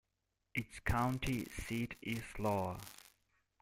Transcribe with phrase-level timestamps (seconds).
[0.55, 2.79] Its county seat is Loa.